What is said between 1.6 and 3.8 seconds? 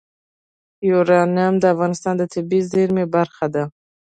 افغانستان د طبیعي زیرمو برخه ده.